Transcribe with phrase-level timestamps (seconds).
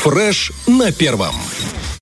[0.00, 1.34] Фреш на первом.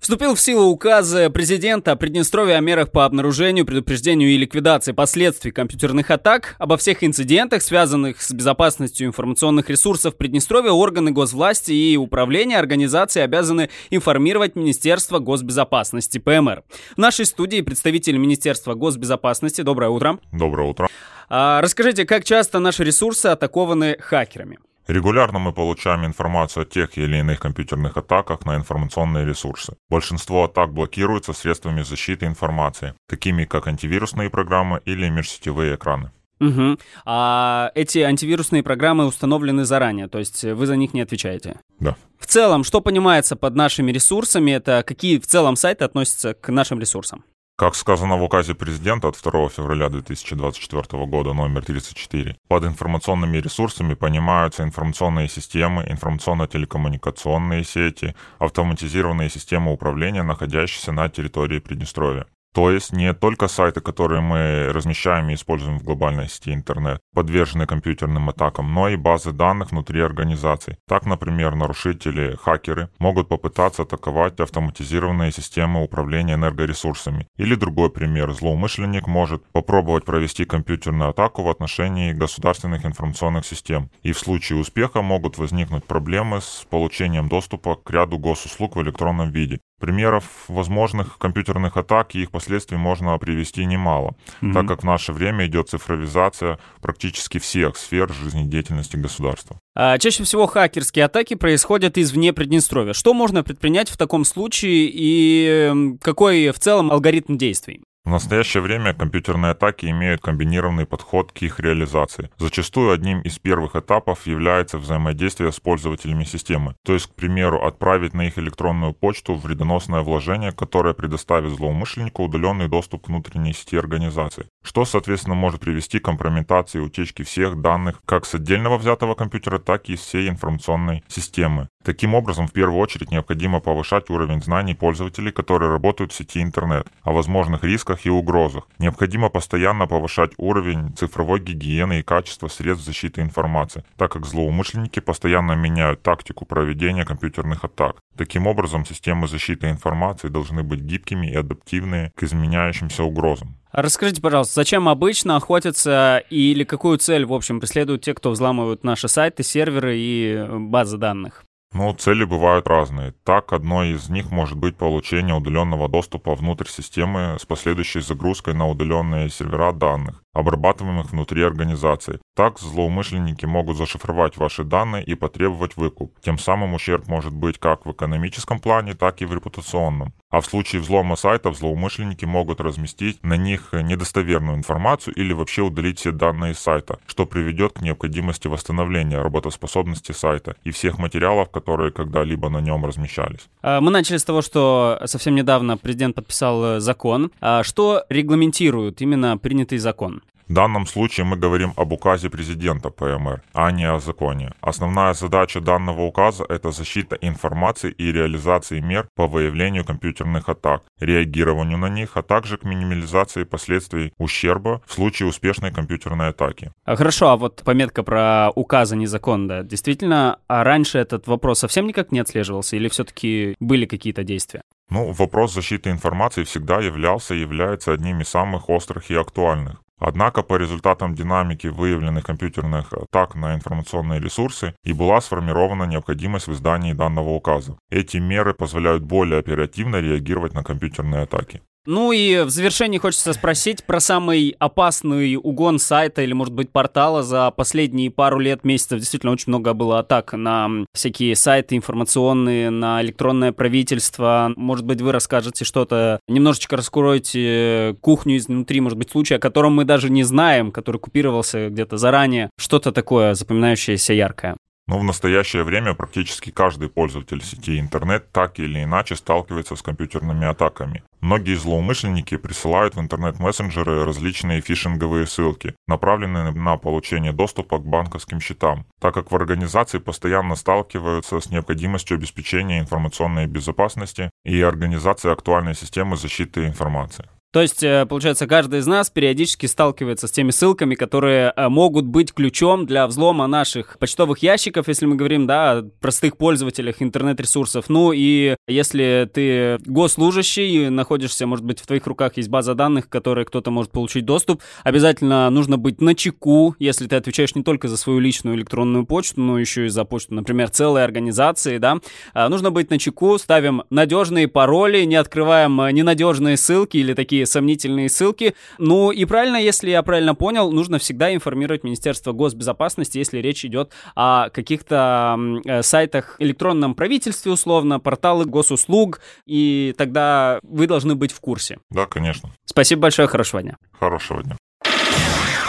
[0.00, 5.52] Вступил в силу указ президента о Приднестровье о мерах по обнаружению, предупреждению и ликвидации последствий
[5.52, 6.56] компьютерных атак.
[6.58, 13.70] Обо всех инцидентах, связанных с безопасностью информационных ресурсов Приднестровья, органы госвласти и управления организации обязаны
[13.90, 16.64] информировать Министерство госбезопасности ПМР.
[16.96, 19.60] В нашей студии представитель Министерства госбезопасности.
[19.62, 20.18] Доброе утро.
[20.32, 20.88] Доброе утро.
[21.28, 24.58] А, расскажите, как часто наши ресурсы атакованы хакерами?
[24.86, 29.76] Регулярно мы получаем информацию о тех или иных компьютерных атаках на информационные ресурсы.
[29.88, 36.10] Большинство атак блокируются средствами защиты информации, такими как антивирусные программы или межсетевые экраны.
[36.40, 36.78] Угу.
[37.06, 41.60] А эти антивирусные программы установлены заранее, то есть вы за них не отвечаете?
[41.80, 41.96] Да.
[42.18, 46.80] В целом, что понимается под нашими ресурсами, это какие в целом сайты относятся к нашим
[46.80, 47.24] ресурсам?
[47.56, 53.94] Как сказано в указе президента от 2 февраля 2024 года номер 34, под информационными ресурсами
[53.94, 62.26] понимаются информационные системы, информационно-телекоммуникационные сети, автоматизированные системы управления, находящиеся на территории Приднестровья.
[62.54, 67.66] То есть не только сайты, которые мы размещаем и используем в глобальной сети интернет, подвержены
[67.66, 70.76] компьютерным атакам, но и базы данных внутри организаций.
[70.86, 77.26] Так, например, нарушители, хакеры могут попытаться атаковать автоматизированные системы управления энергоресурсами.
[77.36, 83.90] Или другой пример, злоумышленник может попробовать провести компьютерную атаку в отношении государственных информационных систем.
[84.02, 89.32] И в случае успеха могут возникнуть проблемы с получением доступа к ряду госуслуг в электронном
[89.32, 89.58] виде.
[89.84, 94.54] Примеров возможных компьютерных атак и их последствий можно привести немало, mm-hmm.
[94.54, 99.58] так как в наше время идет цифровизация практически всех сфер жизнедеятельности государства.
[99.74, 102.94] А чаще всего хакерские атаки происходят извне Приднестровья.
[102.94, 107.82] Что можно предпринять в таком случае и какой в целом алгоритм действий?
[108.04, 112.28] В настоящее время компьютерные атаки имеют комбинированный подход к их реализации.
[112.36, 116.74] Зачастую одним из первых этапов является взаимодействие с пользователями системы.
[116.84, 122.68] То есть, к примеру, отправить на их электронную почту вредоносное вложение, которое предоставит злоумышленнику удаленный
[122.68, 124.48] доступ к внутренней сети организации.
[124.62, 129.58] Что, соответственно, может привести к компрометации и утечке всех данных как с отдельного взятого компьютера,
[129.58, 131.68] так и из всей информационной системы.
[131.84, 136.86] Таким образом, в первую очередь необходимо повышать уровень знаний пользователей, которые работают в сети интернет,
[137.02, 138.68] о возможных рисках и угрозах.
[138.78, 145.52] Необходимо постоянно повышать уровень цифровой гигиены и качества средств защиты информации, так как злоумышленники постоянно
[145.52, 147.96] меняют тактику проведения компьютерных атак.
[148.16, 153.56] Таким образом, системы защиты информации должны быть гибкими и адаптивными к изменяющимся угрозам.
[153.70, 158.84] А расскажите, пожалуйста, зачем обычно охотятся или какую цель, в общем, преследуют те, кто взламывают
[158.84, 161.44] наши сайты, серверы и базы данных?
[161.74, 163.14] Ну, цели бывают разные.
[163.24, 168.68] Так, одной из них может быть получение удаленного доступа внутрь системы с последующей загрузкой на
[168.68, 172.20] удаленные сервера данных обрабатываемых внутри организации.
[172.36, 176.12] Так злоумышленники могут зашифровать ваши данные и потребовать выкуп.
[176.20, 180.12] Тем самым ущерб может быть как в экономическом плане, так и в репутационном.
[180.30, 186.00] А в случае взлома сайтов злоумышленники могут разместить на них недостоверную информацию или вообще удалить
[186.00, 192.48] все данные сайта, что приведет к необходимости восстановления работоспособности сайта и всех материалов, которые когда-либо
[192.48, 193.48] на нем размещались.
[193.62, 197.30] А, мы начали с того, что совсем недавно президент подписал э, закон.
[197.40, 200.23] А что регламентирует именно принятый закон?
[200.48, 204.52] В данном случае мы говорим об указе президента ПМР, а не о законе.
[204.60, 211.78] Основная задача данного указа– это защита информации и реализации мер по выявлению компьютерных атак, реагированию
[211.78, 216.72] на них, а также к минимализации последствий ущерба в случае успешной компьютерной атаки.
[216.84, 221.26] А хорошо, а вот пометка про указ, а не закон, да, действительно, а раньше этот
[221.26, 224.60] вопрос совсем никак не отслеживался или все-таки были какие-то действия?
[224.90, 229.83] Ну, вопрос защиты информации всегда являлся и является одним из самых острых и актуальных.
[230.06, 236.52] Однако по результатам динамики выявленных компьютерных атак на информационные ресурсы и была сформирована необходимость в
[236.52, 237.78] издании данного указа.
[237.90, 241.62] Эти меры позволяют более оперативно реагировать на компьютерные атаки.
[241.86, 247.22] Ну и в завершении хочется спросить про самый опасный угон сайта или, может быть, портала
[247.22, 248.98] за последние пару лет, месяцев.
[248.98, 254.52] Действительно, очень много было атак на всякие сайты информационные, на электронное правительство.
[254.56, 259.84] Может быть, вы расскажете что-то, немножечко раскроете кухню изнутри, может быть, случай, о котором мы
[259.84, 262.48] даже не знаем, который купировался где-то заранее.
[262.58, 264.56] Что-то такое запоминающееся яркое.
[264.86, 270.46] Но в настоящее время практически каждый пользователь сети интернет так или иначе сталкивается с компьютерными
[270.46, 271.02] атаками.
[271.22, 278.84] Многие злоумышленники присылают в интернет-мессенджеры различные фишинговые ссылки, направленные на получение доступа к банковским счетам,
[279.00, 286.18] так как в организации постоянно сталкиваются с необходимостью обеспечения информационной безопасности и организации актуальной системы
[286.18, 287.26] защиты информации.
[287.54, 292.04] То есть, э, получается, каждый из нас периодически сталкивается с теми ссылками, которые э, могут
[292.04, 297.84] быть ключом для взлома наших почтовых ящиков, если мы говорим, да, о простых пользователях интернет-ресурсов.
[297.88, 303.44] Ну и если ты госслужащий, находишься, может быть, в твоих руках есть база данных, которые
[303.44, 307.96] кто-то может получить доступ, обязательно нужно быть на чеку, если ты отвечаешь не только за
[307.96, 311.98] свою личную электронную почту, но еще и за почту, например, целой организации, да,
[312.32, 317.43] а, нужно быть на чеку, ставим надежные пароли, не открываем э, ненадежные ссылки или такие
[317.46, 318.54] сомнительные ссылки.
[318.78, 323.92] Ну и правильно, если я правильно понял, нужно всегда информировать Министерство госбезопасности, если речь идет
[324.14, 331.40] о каких-то э, сайтах электронном правительстве, условно, порталы госуслуг, и тогда вы должны быть в
[331.40, 331.78] курсе.
[331.90, 332.50] Да, конечно.
[332.64, 333.76] Спасибо большое, хорошего дня.
[333.98, 334.56] Хорошего дня.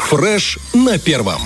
[0.09, 1.41] Фреш на первом.